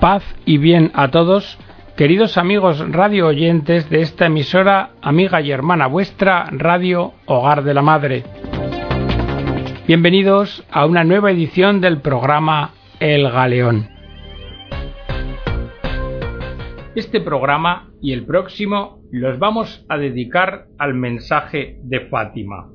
[0.00, 1.58] Paz y bien a todos,
[1.96, 7.80] queridos amigos radio oyentes de esta emisora, amiga y hermana vuestra, Radio Hogar de la
[7.80, 8.22] Madre.
[9.86, 13.88] Bienvenidos a una nueva edición del programa El Galeón.
[16.94, 22.68] Este programa y el próximo los vamos a dedicar al mensaje de Fátima.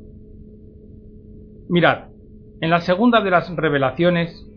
[1.69, 2.05] Mirad,
[2.61, 4.50] en la segunda de las revelaciones,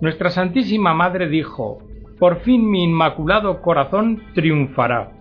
[0.00, 1.78] nuestra Santísima Madre dijo,
[2.18, 5.12] Por fin mi inmaculado corazón triunfará.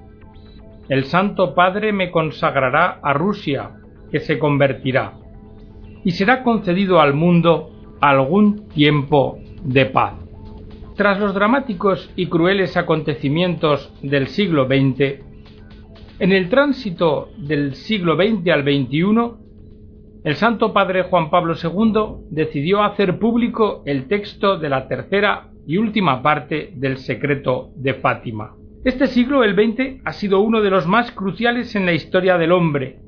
[0.90, 3.72] El Santo Padre me consagrará a Rusia,
[4.12, 5.14] que se convertirá,
[6.04, 10.16] y será concedido al mundo algún tiempo de paz.
[10.96, 15.24] Tras los dramáticos y crueles acontecimientos del siglo XX,
[16.20, 19.43] en el tránsito del siglo XX al XXI,
[20.24, 25.76] el Santo Padre Juan Pablo II decidió hacer público el texto de la tercera y
[25.78, 28.56] última parte del secreto de Fátima.
[28.86, 32.54] Este siglo, el XX, ha sido uno de los más cruciales en la historia del
[32.54, 33.00] hombre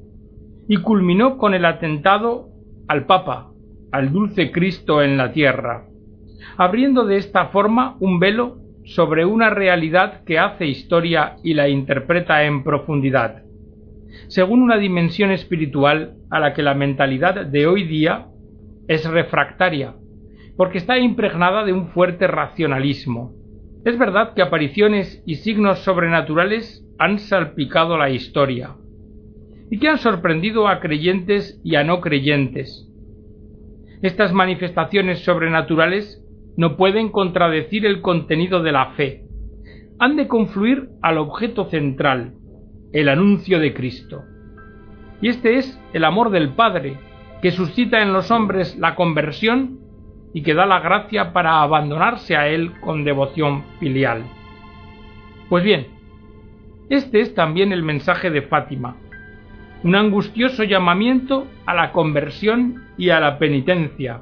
[0.68, 2.50] y culminó con el atentado
[2.90, 3.52] al Papa,
[3.94, 5.86] al dulce Cristo en la tierra,
[6.58, 12.44] abriendo de esta forma un velo sobre una realidad que hace historia y la interpreta
[12.44, 13.45] en profundidad
[14.28, 18.28] según una dimensión espiritual a la que la mentalidad de hoy día
[18.88, 19.96] es refractaria,
[20.58, 23.34] porque está impregnada de un fuerte racionalismo.
[23.84, 28.76] Es verdad que apariciones y signos sobrenaturales han salpicado la historia,
[29.70, 32.90] y que han sorprendido a creyentes y a no creyentes.
[34.02, 36.24] Estas manifestaciones sobrenaturales
[36.58, 39.26] no pueden contradecir el contenido de la fe.
[40.00, 42.34] Han de confluir al objeto central,
[42.96, 44.24] el anuncio de Cristo.
[45.20, 46.98] Y este es el amor del Padre,
[47.42, 49.80] que suscita en los hombres la conversión
[50.34, 54.24] y que da la gracia para abandonarse a Él con devoción filial.
[55.50, 55.88] Pues bien,
[56.90, 58.96] este es también el mensaje de Fátima,
[59.84, 64.22] un angustioso llamamiento a la conversión y a la penitencia,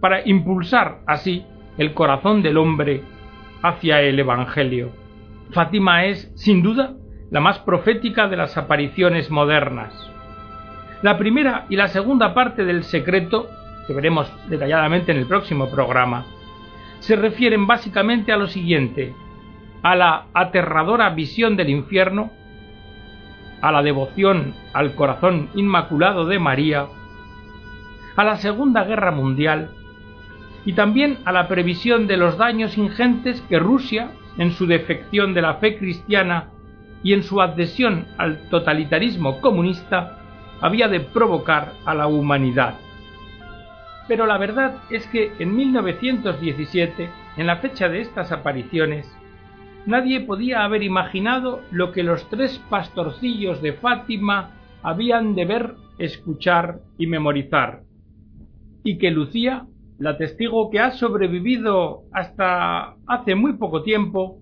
[0.00, 1.44] para impulsar así
[1.78, 3.02] el corazón del hombre
[3.60, 4.90] hacia el Evangelio.
[5.50, 6.94] Fátima es, sin duda,
[7.30, 10.10] la más profética de las apariciones modernas.
[11.02, 13.48] La primera y la segunda parte del secreto,
[13.86, 16.24] que veremos detalladamente en el próximo programa,
[17.00, 19.14] se refieren básicamente a lo siguiente,
[19.82, 22.30] a la aterradora visión del infierno,
[23.60, 26.86] a la devoción al corazón inmaculado de María,
[28.16, 29.70] a la Segunda Guerra Mundial
[30.64, 35.42] y también a la previsión de los daños ingentes que Rusia, en su defección de
[35.42, 36.50] la fe cristiana
[37.06, 40.18] y en su adhesión al totalitarismo comunista
[40.60, 42.74] había de provocar a la humanidad.
[44.08, 49.06] Pero la verdad es que en 1917, en la fecha de estas apariciones,
[49.86, 56.80] nadie podía haber imaginado lo que los tres pastorcillos de Fátima habían de ver, escuchar
[56.98, 57.82] y memorizar,
[58.82, 59.66] y que Lucía,
[60.00, 64.40] la testigo que ha sobrevivido hasta hace muy poco tiempo,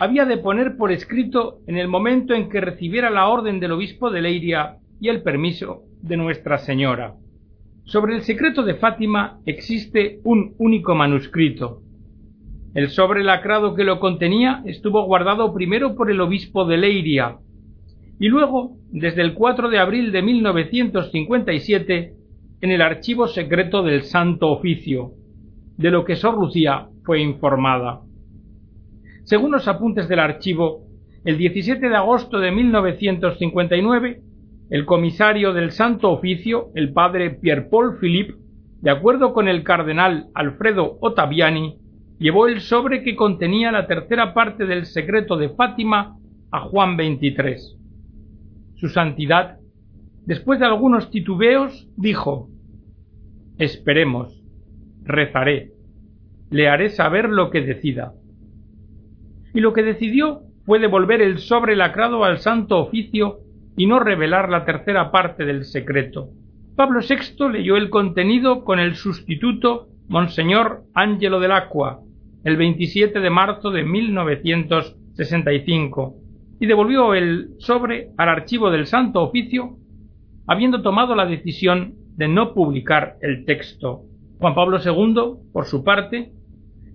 [0.00, 4.10] había de poner por escrito en el momento en que recibiera la orden del obispo
[4.10, 7.16] de Leiria y el permiso de Nuestra Señora.
[7.84, 11.82] Sobre el secreto de Fátima existe un único manuscrito.
[12.72, 17.36] El sobre lacrado que lo contenía estuvo guardado primero por el obispo de Leiria
[18.18, 22.14] y luego, desde el 4 de abril de 1957,
[22.62, 25.12] en el archivo secreto del Santo Oficio,
[25.76, 28.00] de lo que Sor Lucía fue informada.
[29.30, 30.88] Según los apuntes del archivo,
[31.24, 34.22] el 17 de agosto de 1959,
[34.70, 38.34] el comisario del Santo Oficio, el padre Pierre-Paul Philippe,
[38.80, 41.78] de acuerdo con el cardenal Alfredo Ottaviani,
[42.18, 46.16] llevó el sobre que contenía la tercera parte del secreto de Fátima
[46.50, 47.78] a Juan XXIII.
[48.74, 49.58] Su santidad,
[50.26, 52.48] después de algunos titubeos, dijo
[53.58, 54.42] Esperemos,
[55.04, 55.70] rezaré,
[56.50, 58.14] le haré saber lo que decida
[59.54, 63.38] y lo que decidió fue devolver el sobre lacrado al Santo Oficio
[63.76, 66.28] y no revelar la tercera parte del secreto.
[66.76, 72.00] Pablo VI leyó el contenido con el sustituto Monseñor Ángelo del Acqua
[72.44, 76.16] el 27 de marzo de 1965
[76.58, 79.76] y devolvió el sobre al archivo del Santo Oficio
[80.46, 84.02] habiendo tomado la decisión de no publicar el texto.
[84.38, 86.32] Juan Pablo II, por su parte,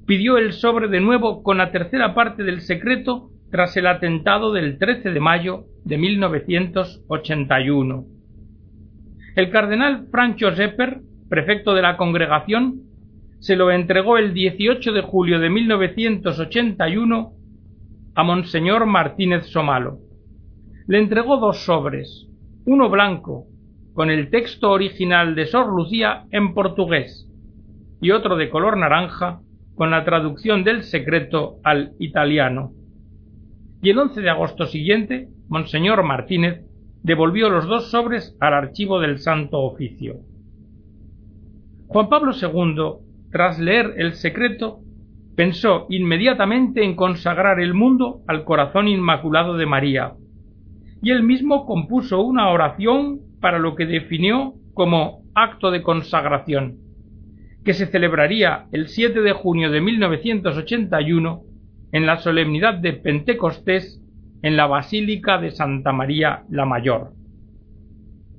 [0.06, 4.78] pidió el sobre de nuevo con la tercera parte del secreto tras el atentado del
[4.78, 8.06] 13 de mayo de 1981.
[9.36, 12.82] El cardenal Frank Josepper, prefecto de la congregación,
[13.40, 17.34] se lo entregó el 18 de julio de 1981
[18.16, 20.00] a Monseñor Martínez Somalo.
[20.88, 22.28] Le entregó dos sobres,
[22.66, 23.48] uno blanco,
[23.94, 27.30] con el texto original de Sor Lucía en portugués,
[28.02, 29.40] y otro de color naranja,
[29.76, 32.72] con la traducción del secreto al italiano.
[33.82, 36.66] Y el 11 de agosto siguiente, Monseñor Martínez
[37.04, 40.16] devolvió los dos sobres al archivo del Santo Oficio.
[41.88, 44.80] Juan Pablo II, tras leer el secreto,
[45.36, 50.14] pensó inmediatamente en consagrar el mundo al corazón inmaculado de María,
[51.02, 56.78] y él mismo compuso una oración para lo que definió como acto de consagración,
[57.66, 61.44] que se celebraría el 7 de junio de 1981
[61.92, 64.00] en la solemnidad de Pentecostés
[64.44, 67.14] en la Basílica de Santa María la Mayor.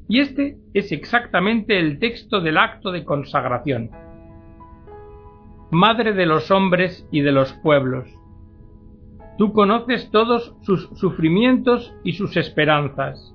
[0.08, 3.90] Y este es exactamente el texto del acto de consagración.
[5.72, 8.08] Madre de los hombres y de los pueblos,
[9.36, 13.34] tú conoces todos sus sufrimientos y sus esperanzas.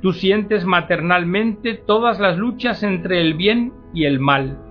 [0.00, 4.67] Tú sientes maternalmente todas las luchas entre el bien y el mal,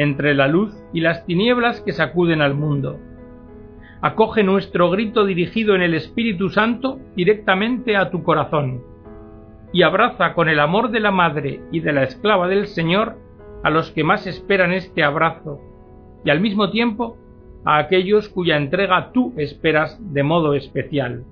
[0.00, 2.98] entre la luz y las tinieblas que sacuden al mundo.
[4.00, 8.82] Acoge nuestro grito dirigido en el Espíritu Santo directamente a tu corazón
[9.74, 13.18] y abraza con el amor de la Madre y de la esclava del Señor
[13.62, 15.60] a los que más esperan este abrazo,
[16.24, 17.18] y al mismo tiempo
[17.66, 21.24] a aquellos cuya entrega tú esperas de modo especial.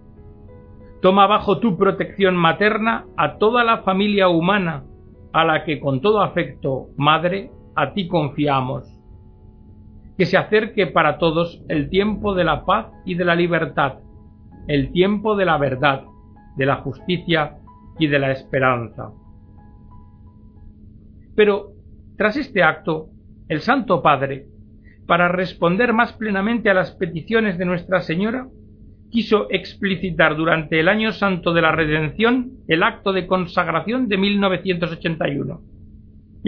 [1.01, 4.85] Toma bajo tu protección materna a toda la familia humana,
[5.33, 8.93] a la que con todo afecto, Madre, a ti confiamos.
[10.17, 14.01] Que se acerque para todos el tiempo de la paz y de la libertad,
[14.67, 16.03] el tiempo de la verdad,
[16.57, 17.59] de la justicia
[18.01, 19.13] y de la esperanza.
[21.37, 21.69] Pero,
[22.17, 23.11] tras este acto,
[23.49, 24.47] el Santo Padre,
[25.07, 28.49] para responder más plenamente a las peticiones de Nuestra Señora,
[29.09, 35.78] quiso explicitar durante el año santo de la Redención el acto de consagración de 1981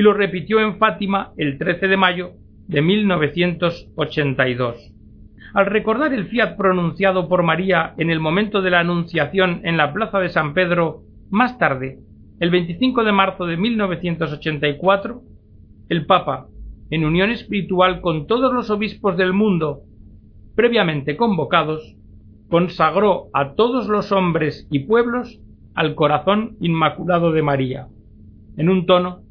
[0.00, 2.30] y lo repitió en Fátima el 13 de mayo
[2.68, 4.94] de 1982.
[5.52, 9.92] Al recordar el fiat pronunciado por María en el momento de la Anunciación en la
[9.92, 11.98] plaza de San Pedro más tarde,
[12.38, 15.20] el 25 de marzo de 1984,
[15.90, 16.46] el Papa,
[16.88, 19.82] en unión espiritual con todos los obispos del mundo
[20.56, 21.94] previamente convocados,
[22.48, 25.42] consagró a todos los hombres y pueblos
[25.74, 27.88] al corazón inmaculado de María,
[28.56, 29.28] en un tono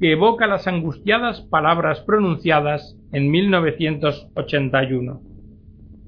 [0.00, 5.20] que evoca las angustiadas palabras pronunciadas en 1981.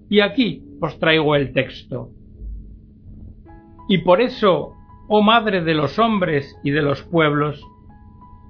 [0.09, 2.11] Y aquí os traigo el texto.
[3.89, 4.75] Y por eso
[5.09, 7.63] oh Madre de los hombres y de los pueblos,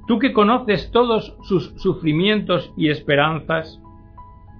[0.06, 3.80] tú que conoces todos sus sufrimientos y esperanzas,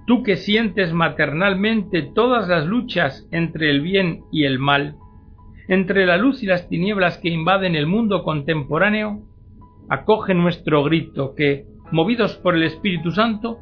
[0.05, 4.97] tú que sientes maternalmente todas las luchas entre el bien y el mal,
[5.69, 9.21] entre la luz y las tinieblas que invaden el mundo contemporáneo,
[9.89, 13.59] acoge nuestro grito que, movidos por el Espíritu Santo,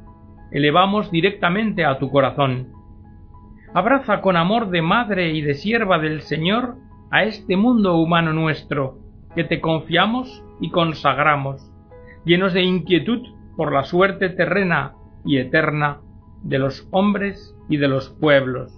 [0.52, 2.70] elevamos directamente a tu corazón.
[3.74, 6.76] Abraza con amor de madre y de sierva del Señor
[7.10, 9.00] a este mundo humano nuestro,
[9.36, 11.72] que te confiamos y consagramos,
[12.26, 13.22] llenos de inquietud
[13.56, 14.94] por la suerte terrena
[15.26, 16.02] y eterna
[16.44, 18.78] de los hombres y de los pueblos.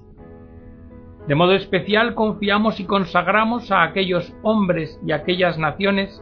[1.28, 6.22] De modo especial confiamos y consagramos a aquellos hombres y aquellas naciones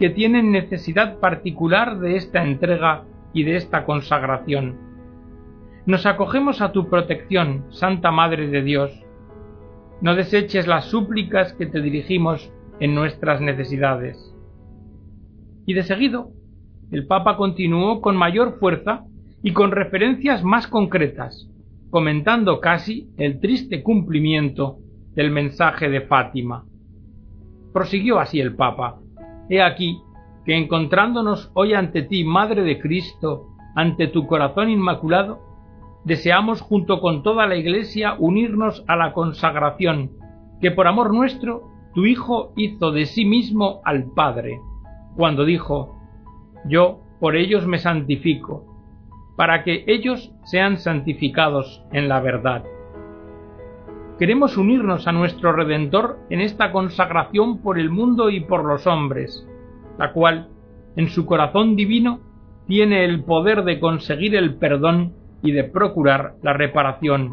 [0.00, 3.04] que tienen necesidad particular de esta entrega
[3.34, 4.78] y de esta consagración.
[5.84, 8.90] Nos acogemos a tu protección, Santa Madre de Dios,
[10.00, 14.34] no deseches las súplicas que te dirigimos en nuestras necesidades.
[15.66, 16.30] Y de seguido,
[16.90, 19.04] el Papa continuó con mayor fuerza
[19.42, 21.46] y con referencias más concretas,
[21.90, 24.78] comentando casi el triste cumplimiento
[25.14, 26.64] del mensaje de Fátima.
[27.74, 28.98] Prosiguió así el Papa.
[29.50, 30.00] He aquí
[30.46, 35.40] que encontrándonos hoy ante ti, Madre de Cristo, ante tu corazón inmaculado,
[36.04, 40.12] deseamos junto con toda la Iglesia unirnos a la consagración
[40.60, 41.64] que por amor nuestro
[41.94, 44.60] tu Hijo hizo de sí mismo al Padre,
[45.16, 45.98] cuando dijo,
[46.64, 48.64] Yo por ellos me santifico,
[49.36, 52.64] para que ellos sean santificados en la verdad.
[54.20, 59.48] Queremos unirnos a nuestro Redentor en esta consagración por el mundo y por los hombres,
[59.96, 60.50] la cual,
[60.94, 62.20] en su corazón divino,
[62.66, 67.32] tiene el poder de conseguir el perdón y de procurar la reparación.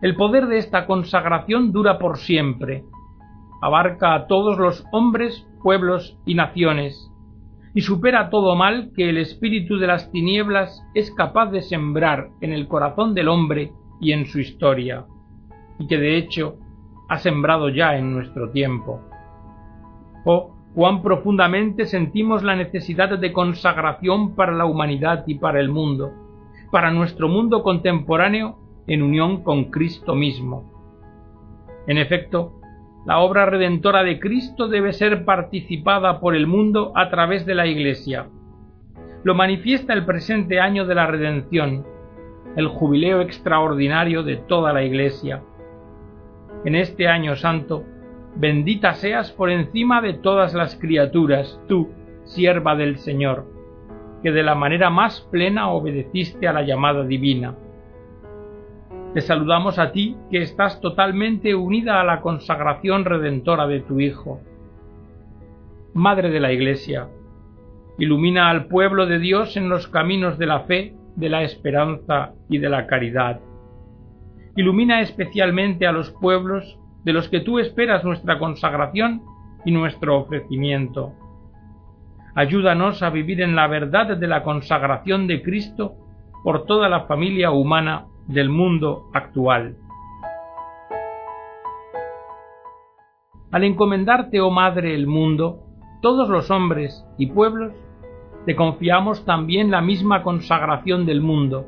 [0.00, 2.84] El poder de esta consagración dura por siempre,
[3.60, 7.12] abarca a todos los hombres, pueblos y naciones,
[7.74, 12.54] y supera todo mal que el espíritu de las tinieblas es capaz de sembrar en
[12.54, 13.70] el corazón del hombre
[14.00, 15.04] y en su historia,
[15.78, 16.56] y que de hecho
[17.08, 19.00] ha sembrado ya en nuestro tiempo.
[20.24, 26.12] Oh, cuán profundamente sentimos la necesidad de consagración para la humanidad y para el mundo,
[26.70, 30.70] para nuestro mundo contemporáneo en unión con Cristo mismo.
[31.86, 32.60] En efecto,
[33.06, 37.66] la obra redentora de Cristo debe ser participada por el mundo a través de la
[37.66, 38.26] Iglesia.
[39.24, 41.86] Lo manifiesta el presente año de la redención,
[42.56, 45.42] el jubileo extraordinario de toda la Iglesia.
[46.64, 47.84] En este año santo,
[48.36, 51.90] bendita seas por encima de todas las criaturas, tú,
[52.24, 53.46] sierva del Señor,
[54.22, 57.54] que de la manera más plena obedeciste a la llamada divina
[59.14, 64.40] te saludamos a ti que estás totalmente unida a la consagración redentora de tu Hijo.
[65.94, 67.08] Madre de la Iglesia,
[67.98, 72.58] ilumina al pueblo de Dios en los caminos de la fe, de la esperanza y
[72.58, 73.40] de la caridad.
[74.56, 79.22] Ilumina especialmente a los pueblos de los que tú esperas nuestra consagración
[79.64, 81.12] y nuestro ofrecimiento.
[82.34, 85.94] Ayúdanos a vivir en la verdad de la consagración de Cristo
[86.44, 89.76] por toda la familia humana del mundo actual.
[93.50, 95.64] Al encomendarte, oh Madre, el mundo,
[96.02, 97.72] todos los hombres y pueblos,
[98.44, 101.66] te confiamos también la misma consagración del mundo,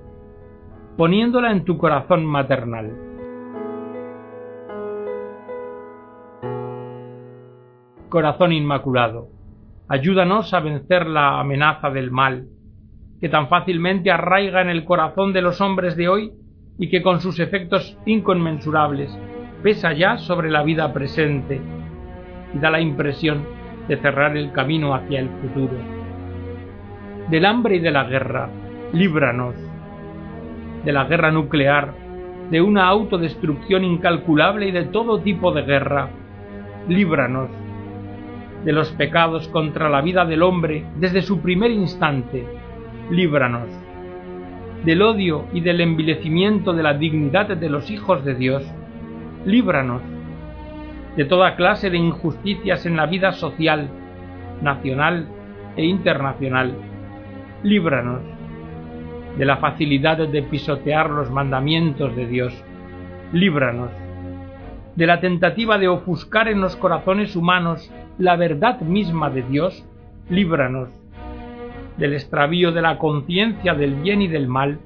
[0.96, 2.92] poniéndola en tu corazón maternal.
[8.08, 9.28] Corazón Inmaculado,
[9.88, 12.48] ayúdanos a vencer la amenaza del mal,
[13.20, 16.32] que tan fácilmente arraiga en el corazón de los hombres de hoy
[16.78, 19.16] y que con sus efectos inconmensurables
[19.62, 21.60] pesa ya sobre la vida presente
[22.52, 23.44] y da la impresión
[23.86, 25.76] de cerrar el camino hacia el futuro.
[27.30, 28.50] Del hambre y de la guerra,
[28.92, 29.69] líbranos.
[30.84, 31.92] De la guerra nuclear,
[32.50, 36.10] de una autodestrucción incalculable y de todo tipo de guerra,
[36.88, 37.50] líbranos.
[38.64, 42.46] De los pecados contra la vida del hombre desde su primer instante,
[43.10, 43.68] líbranos
[44.84, 48.64] del odio y del envilecimiento de la dignidad de los hijos de Dios,
[49.44, 50.02] líbranos
[51.16, 53.88] de toda clase de injusticias en la vida social,
[54.62, 55.28] nacional
[55.76, 56.72] e internacional,
[57.62, 58.22] líbranos
[59.36, 62.64] de la facilidad de pisotear los mandamientos de Dios,
[63.32, 63.90] líbranos
[64.96, 69.84] de la tentativa de ofuscar en los corazones humanos la verdad misma de Dios,
[70.28, 70.90] líbranos
[71.96, 74.78] del extravío de la conciencia del bien y del mal,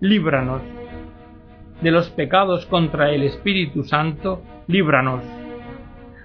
[0.00, 0.62] líbranos.
[1.80, 5.22] De los pecados contra el Espíritu Santo, líbranos.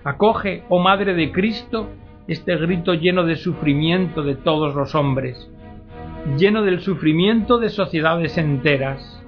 [0.04, 1.90] Acoge, oh Madre de Cristo,
[2.28, 5.50] este grito lleno de sufrimiento de todos los hombres,
[6.38, 9.24] lleno del sufrimiento de sociedades enteras.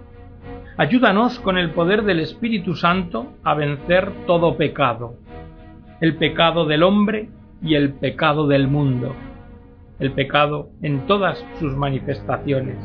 [0.78, 5.16] Ayúdanos con el poder del Espíritu Santo a vencer todo pecado,
[6.02, 7.30] el pecado del hombre
[7.62, 9.16] y el pecado del mundo
[10.00, 12.78] el pecado en todas sus manifestaciones.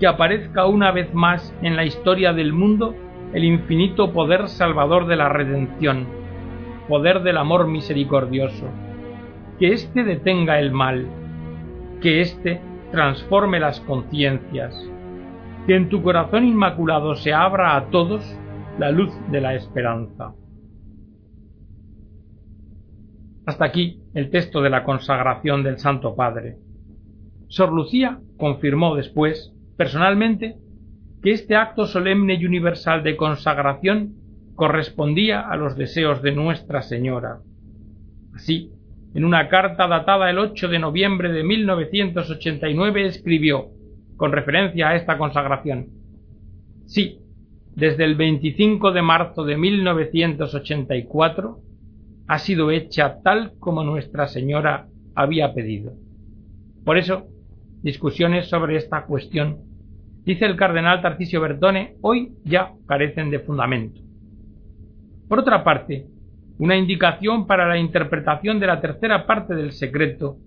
[0.00, 2.94] Que aparezca una vez más en la historia del mundo
[3.32, 6.06] el infinito poder salvador de la redención,
[6.88, 8.68] poder del amor misericordioso.
[9.58, 11.06] Que éste detenga el mal,
[12.00, 14.74] que éste transforme las conciencias,
[15.66, 18.22] que en tu corazón inmaculado se abra a todos
[18.78, 20.34] la luz de la esperanza.
[23.46, 26.58] Hasta aquí el texto de la consagración del Santo Padre.
[27.48, 30.56] Sor Lucía confirmó después, personalmente,
[31.22, 34.14] que este acto solemne y universal de consagración
[34.56, 37.40] correspondía a los deseos de Nuestra Señora.
[38.34, 38.72] Así,
[39.16, 43.68] en una carta datada el 8 de noviembre de 1989 escribió,
[44.18, 45.86] con referencia a esta consagración,
[46.84, 47.20] Sí,
[47.74, 51.58] desde el 25 de marzo de 1984
[52.28, 55.94] ha sido hecha tal como Nuestra Señora había pedido.
[56.84, 57.26] Por eso,
[57.82, 59.62] discusiones sobre esta cuestión,
[60.26, 63.98] dice el cardenal Tarcisio Bertone, hoy ya carecen de fundamento.
[65.26, 66.06] Por otra parte,
[66.58, 70.38] una indicación para la interpretación de la tercera parte del secreto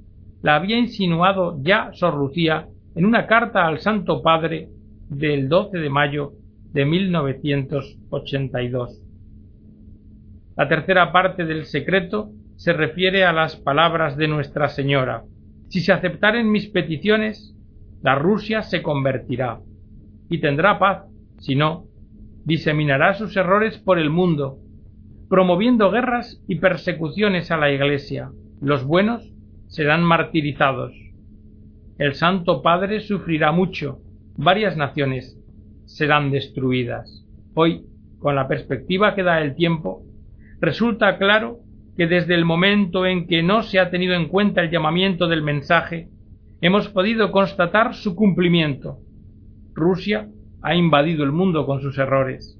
[0.41, 4.69] la había insinuado ya Sor Lucía en una carta al Santo Padre
[5.09, 6.31] del 12 de mayo
[6.71, 9.01] de 1982.
[10.55, 15.23] La tercera parte del secreto se refiere a las palabras de Nuestra Señora.
[15.69, 17.55] Si se aceptaren mis peticiones,
[18.01, 19.59] la Rusia se convertirá
[20.29, 21.05] y tendrá paz.
[21.37, 21.85] Si no,
[22.43, 24.57] diseminará sus errores por el mundo,
[25.29, 28.31] promoviendo guerras y persecuciones a la Iglesia.
[28.61, 29.31] Los buenos
[29.67, 30.91] serán martirizados.
[31.99, 33.99] El Santo Padre sufrirá mucho,
[34.37, 35.39] varias naciones
[35.85, 37.25] serán destruidas.
[37.53, 37.85] Hoy,
[38.17, 40.03] con la perspectiva que da el tiempo,
[40.59, 41.59] resulta claro
[41.95, 45.43] que desde el momento en que no se ha tenido en cuenta el llamamiento del
[45.43, 46.09] mensaje,
[46.61, 48.97] hemos podido constatar su cumplimiento.
[49.73, 50.27] Rusia
[50.61, 52.58] ha invadido el mundo con sus errores.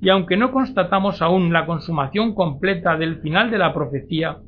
[0.00, 4.38] Y aunque no constatamos aún la consumación completa del final de la profecía,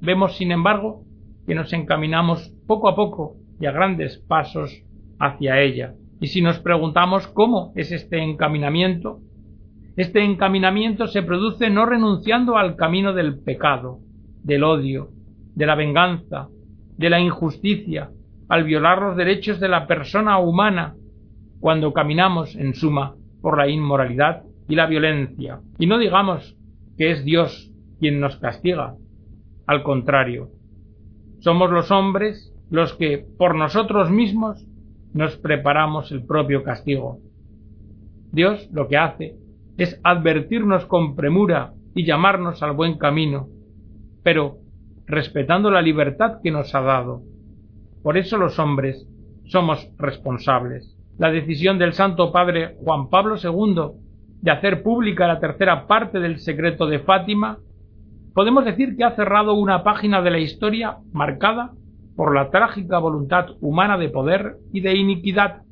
[0.00, 1.04] vemos sin embargo
[1.46, 4.82] que nos encaminamos poco a poco y a grandes pasos
[5.18, 5.94] hacia ella.
[6.20, 9.20] Y si nos preguntamos cómo es este encaminamiento,
[9.96, 13.98] este encaminamiento se produce no renunciando al camino del pecado,
[14.42, 15.10] del odio,
[15.54, 16.48] de la venganza,
[16.96, 18.10] de la injusticia,
[18.48, 20.94] al violar los derechos de la persona humana,
[21.60, 25.60] cuando caminamos, en suma, por la inmoralidad y la violencia.
[25.78, 26.56] Y no digamos
[26.96, 28.96] que es Dios quien nos castiga.
[29.66, 30.50] Al contrario,
[31.40, 34.66] somos los hombres los que, por nosotros mismos,
[35.12, 37.18] nos preparamos el propio castigo.
[38.32, 39.36] Dios lo que hace
[39.76, 43.48] es advertirnos con premura y llamarnos al buen camino,
[44.22, 44.58] pero
[45.06, 47.22] respetando la libertad que nos ha dado.
[48.02, 49.06] Por eso los hombres
[49.44, 50.96] somos responsables.
[51.18, 54.01] La decisión del Santo Padre Juan Pablo II
[54.42, 57.58] de hacer pública la tercera parte del secreto de Fátima,
[58.34, 61.70] podemos decir que ha cerrado una página de la historia marcada
[62.16, 65.62] por la trágica voluntad humana de poder y de iniquidad,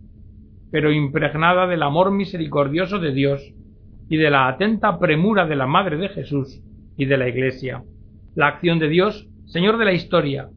[0.70, 3.42] pero impregnada del amor misericordioso de Dios
[4.08, 6.62] y de la atenta premura de la Madre de Jesús
[6.96, 7.82] y de la Iglesia.
[8.36, 10.48] La acción de Dios, Señor de la historia,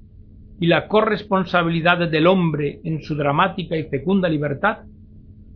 [0.59, 4.83] y la corresponsabilidad del hombre en su dramática y fecunda libertad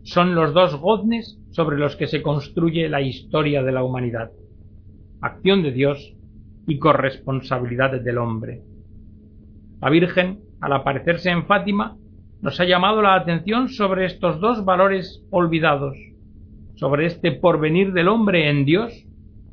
[0.02, 4.30] son los dos goznes sobre los que se construye la historia de la humanidad.
[5.20, 6.14] Acción de Dios
[6.68, 8.62] y corresponsabilidad del hombre.
[9.80, 11.96] La Virgen, al aparecerse en Fátima,
[12.42, 15.96] nos ha llamado la atención sobre estos dos valores olvidados,
[16.76, 18.92] sobre este porvenir del hombre en Dios,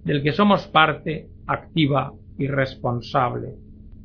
[0.03, 3.55] del que somos parte activa y responsable.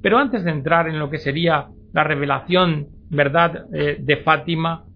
[0.01, 4.87] Pero antes de entrar en lo que sería la revelación, verdad, eh, de Fátima,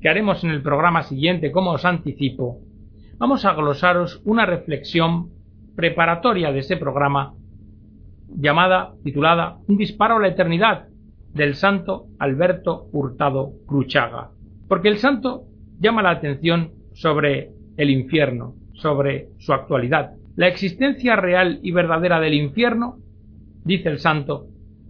[0.00, 2.58] que haremos en el programa siguiente, como os anticipo,
[3.18, 5.30] vamos a glosaros una reflexión
[5.76, 7.34] preparatoria de ese programa
[8.28, 10.88] llamada, titulada Un disparo a la eternidad
[11.34, 14.30] del santo Alberto Hurtado Cruchaga.
[14.68, 15.44] Porque el santo
[15.78, 20.12] llama la atención sobre el infierno, sobre su actualidad.
[20.36, 22.98] La existencia real y verdadera del infierno,
[23.64, 24.46] dice el santo,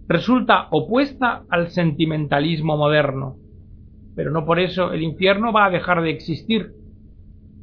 [0.07, 3.37] resulta opuesta al sentimentalismo moderno.
[4.15, 6.73] Pero no por eso el infierno va a dejar de existir.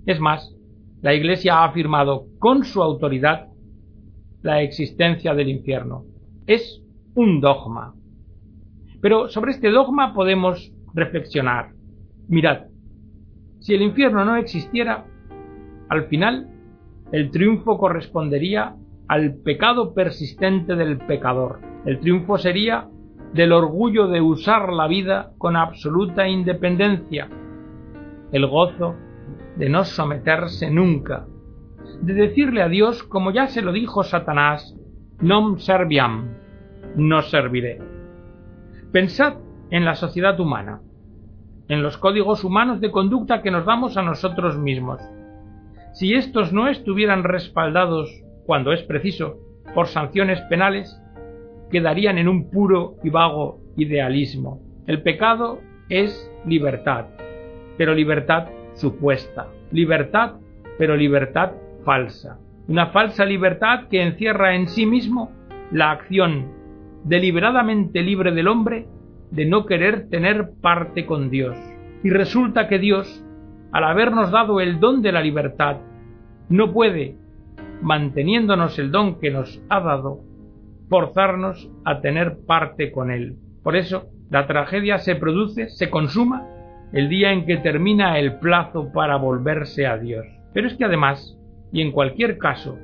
[0.06, 0.54] Es más,
[1.02, 3.48] la Iglesia ha afirmado con su autoridad
[4.42, 6.04] la existencia del infierno.
[6.46, 6.82] Es
[7.14, 7.94] un dogma.
[9.00, 11.72] Pero sobre este dogma podemos reflexionar.
[12.28, 12.66] Mirad,
[13.60, 15.04] si el infierno no existiera,
[15.88, 16.48] al final,
[17.12, 18.76] el triunfo correspondería
[19.08, 21.60] al pecado persistente del pecador.
[21.86, 22.88] El triunfo sería
[23.32, 27.28] del orgullo de usar la vida con absoluta independencia,
[28.32, 28.94] el gozo
[29.56, 31.26] de no someterse nunca,
[32.00, 34.74] de decirle a Dios, como ya se lo dijo Satanás,
[35.20, 36.38] non serviam,
[36.94, 37.82] no serviré.
[38.92, 39.34] Pensad
[39.70, 40.80] en la sociedad humana,
[41.68, 45.02] en los códigos humanos de conducta que nos damos a nosotros mismos.
[45.92, 48.08] Si estos no estuvieran respaldados,
[48.46, 49.38] cuando es preciso,
[49.74, 51.02] por sanciones penales,
[51.70, 54.60] quedarían en un puro y vago idealismo.
[54.86, 57.06] El pecado es libertad,
[57.76, 59.48] pero libertad supuesta.
[59.70, 60.34] Libertad,
[60.78, 61.52] pero libertad
[61.84, 62.38] falsa.
[62.68, 65.30] Una falsa libertad que encierra en sí mismo
[65.70, 66.52] la acción
[67.04, 68.86] deliberadamente libre del hombre
[69.30, 71.56] de no querer tener parte con Dios.
[72.02, 73.24] Y resulta que Dios,
[73.72, 75.78] al habernos dado el don de la libertad,
[76.48, 77.16] no puede,
[77.82, 80.20] manteniéndonos el don que nos ha dado,
[80.88, 83.36] forzarnos a tener parte con él.
[83.62, 86.46] Por eso, la tragedia se produce, se consuma,
[86.92, 90.26] el día en que termina el plazo para volverse a Dios.
[90.54, 91.38] Pero es que además,
[91.72, 92.78] y en cualquier caso,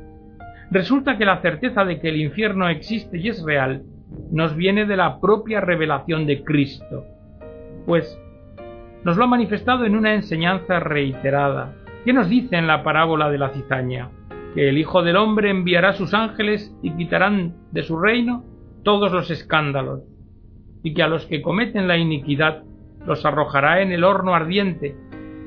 [0.71, 3.83] resulta que la certeza de que el infierno existe y es real
[4.31, 7.05] nos viene de la propia revelación de Cristo,
[7.87, 8.19] pues
[9.05, 11.75] nos lo ha manifestado en una enseñanza reiterada.
[12.05, 14.11] ¿Qué nos dice en la parábola de la cizaña?
[14.55, 18.45] Que el Hijo del Hombre enviará sus ángeles y quitarán de su reino
[18.85, 20.03] todos los escándalos,
[20.83, 22.63] y que a los que cometen la iniquidad
[23.07, 24.97] los arrojará en el horno ardiente,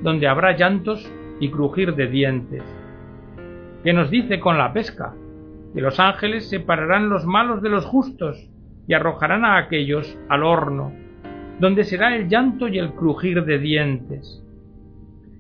[0.02, 2.64] donde habrá llantos y crujir de dientes.
[3.84, 5.14] ¿Qué nos dice con la pesca?
[5.74, 8.50] Que los ángeles separarán los malos de los justos
[8.88, 10.92] y arrojarán a aquellos al horno,
[11.60, 14.44] donde será el llanto y el crujir de dientes.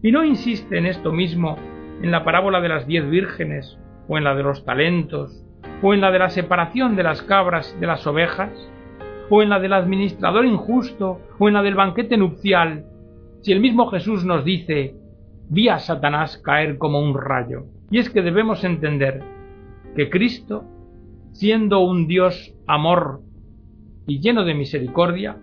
[0.01, 1.57] Y no insiste en esto mismo
[2.01, 5.43] en la parábola de las diez vírgenes, o en la de los talentos,
[5.81, 8.51] o en la de la separación de las cabras de las ovejas,
[9.29, 12.85] o en la del administrador injusto, o en la del banquete nupcial,
[13.41, 14.95] si el mismo Jesús nos dice,
[15.49, 17.65] vi a Satanás caer como un rayo.
[17.89, 19.23] Y es que debemos entender
[19.95, 20.65] que Cristo,
[21.33, 23.21] siendo un Dios amor
[24.05, 25.37] y lleno de misericordia,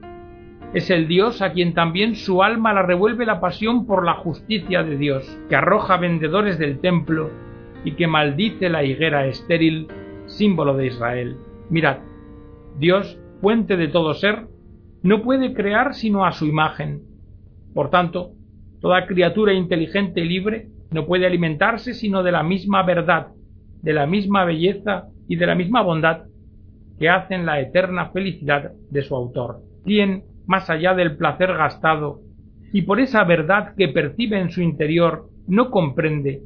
[0.74, 4.82] es el Dios a quien también su alma la revuelve la pasión por la justicia
[4.82, 7.30] de Dios, que arroja vendedores del templo
[7.84, 9.86] y que maldice la higuera estéril,
[10.26, 11.36] símbolo de Israel.
[11.70, 11.98] Mirad,
[12.76, 14.48] Dios, fuente de todo ser,
[15.02, 17.02] no puede crear sino a su imagen.
[17.72, 18.32] Por tanto,
[18.80, 23.28] toda criatura inteligente y libre no puede alimentarse sino de la misma verdad,
[23.80, 26.24] de la misma belleza y de la misma bondad
[26.98, 29.60] que hacen la eterna felicidad de su autor.
[29.84, 32.20] Quien, más allá del placer gastado,
[32.72, 36.42] y por esa verdad que percibe en su interior, no comprende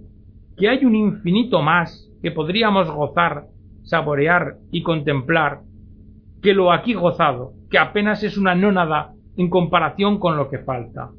[0.56, 3.44] que hay un infinito más que podríamos gozar,
[3.84, 5.60] saborear y contemplar,
[6.42, 11.10] que lo aquí gozado, que apenas es una nónada en comparación con lo que falta.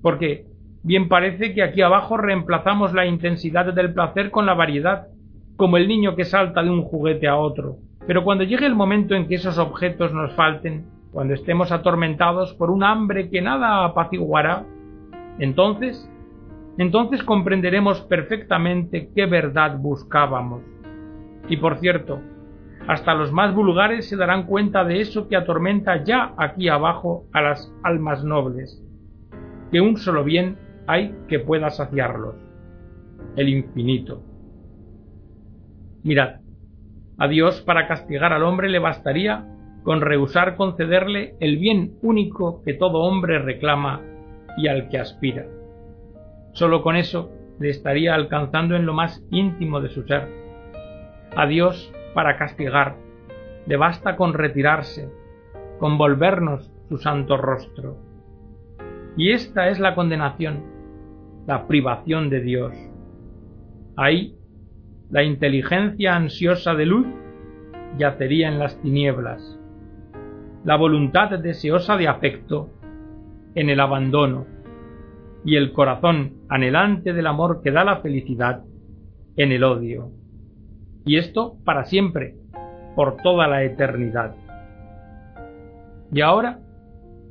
[0.00, 0.46] Porque
[0.82, 5.08] bien parece que aquí abajo reemplazamos la intensidad del placer con la variedad,
[5.56, 9.14] como el niño que salta de un juguete a otro, pero cuando llegue el momento
[9.14, 14.64] en que esos objetos nos falten, cuando estemos atormentados por un hambre que nada apaciguará,
[15.38, 16.08] entonces,
[16.78, 20.62] entonces comprenderemos perfectamente qué verdad buscábamos.
[21.48, 22.20] Y por cierto,
[22.86, 27.42] hasta los más vulgares se darán cuenta de eso que atormenta ya aquí abajo a
[27.42, 28.82] las almas nobles,
[29.72, 32.36] que un solo bien hay que pueda saciarlos,
[33.36, 34.22] el infinito.
[36.02, 36.40] Mirad,
[37.18, 39.44] a Dios para castigar al hombre le bastaría
[39.82, 44.00] con rehusar concederle el bien único que todo hombre reclama
[44.56, 45.46] y al que aspira.
[46.52, 50.28] Solo con eso le estaría alcanzando en lo más íntimo de su ser.
[51.36, 52.96] A Dios para castigar
[53.66, 55.08] le basta con retirarse,
[55.78, 57.96] con volvernos su santo rostro.
[59.16, 60.64] Y esta es la condenación,
[61.46, 62.72] la privación de Dios.
[63.96, 64.36] Ahí
[65.10, 67.06] la inteligencia ansiosa de luz
[67.98, 69.59] yacería en las tinieblas,
[70.64, 72.68] la voluntad deseosa de afecto
[73.54, 74.46] en el abandono
[75.44, 78.62] y el corazón anhelante del amor que da la felicidad
[79.36, 80.10] en el odio.
[81.04, 82.36] Y esto para siempre,
[82.94, 84.34] por toda la eternidad.
[86.12, 86.58] Y ahora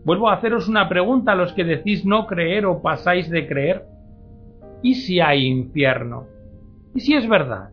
[0.04, 3.84] vuelvo a haceros una pregunta a los que decís no creer o pasáis de creer.
[4.82, 6.26] ¿Y si hay infierno?
[6.96, 7.70] ¿Y si es verdad?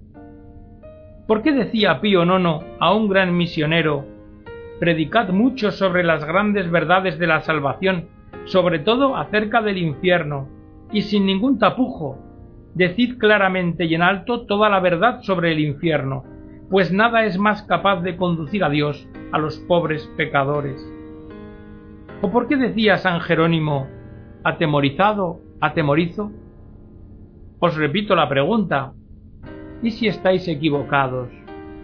[1.27, 4.16] ¿Por qué decía Pío IX a un gran misionero
[4.79, 8.09] Predicad mucho sobre las grandes verdades de la salvación,
[8.45, 10.49] sobre todo acerca del infierno,
[10.93, 12.19] y sin ningún tapujo,
[12.75, 16.25] decid claramente y en alto toda la verdad sobre el infierno,
[16.71, 20.87] pues nada es más capaz de conducir a Dios a los pobres pecadores.
[22.21, 23.87] ¿O por qué decía San Jerónimo,
[24.45, 26.33] atemorizado, atemorizo?
[27.61, 28.93] Os repito la pregunta,
[29.83, 31.31] ¿y si estáis equivocados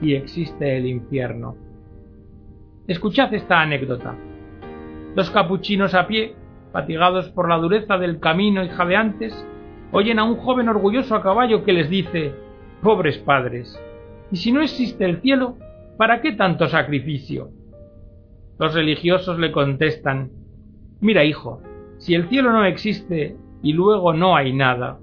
[0.03, 1.62] y existe el infierno?
[2.93, 4.15] Escuchad esta anécdota.
[5.17, 6.35] Dos capuchinos a pie,
[6.73, 9.33] fatigados por la dureza del camino y jadeantes,
[9.93, 12.35] oyen a un joven orgulloso a caballo que les dice
[12.83, 13.83] Pobres padres,
[14.31, 15.57] ¿y si no existe el cielo,
[15.97, 17.49] para qué tanto sacrificio?
[18.59, 20.31] Los religiosos le contestan
[21.01, 21.63] Mira, hijo,
[21.97, 24.99] si el cielo no existe y luego no hay nada,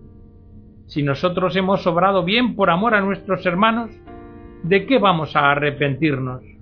[0.85, 3.89] si nosotros hemos obrado bien por amor a nuestros hermanos,
[4.61, 6.58] ¿de qué vamos a arrepentirnos?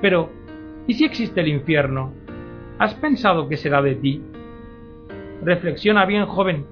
[0.00, 0.30] Pero,
[0.86, 2.12] ¿y si existe el infierno?
[2.78, 4.22] ¿Has pensado qué será de ti?
[5.42, 6.66] Reflexiona bien, joven,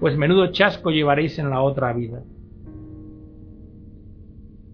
[0.00, 2.22] pues menudo chasco llevaréis en la otra vida.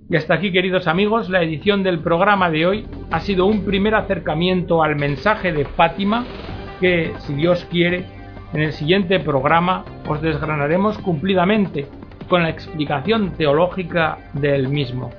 [0.08, 3.94] Y hasta aquí, queridos amigos, la edición del programa de hoy ha sido un primer
[3.94, 6.24] acercamiento al mensaje de Fátima
[6.80, 8.06] que, si Dios quiere,
[8.52, 11.86] en el siguiente programa os desgranaremos cumplidamente
[12.28, 15.10] con la explicación teológica del mismo.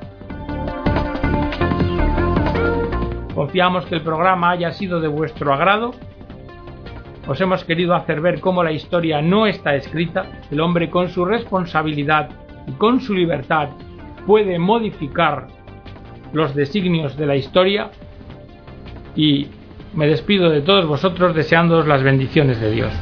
[3.41, 5.95] Confiamos que el programa haya sido de vuestro agrado.
[7.27, 11.25] Os hemos querido hacer ver cómo la historia no está escrita, el hombre con su
[11.25, 12.29] responsabilidad
[12.67, 13.69] y con su libertad
[14.27, 15.47] puede modificar
[16.33, 17.89] los designios de la historia
[19.15, 19.47] y
[19.95, 22.93] me despido de todos vosotros deseándoos las bendiciones de Dios.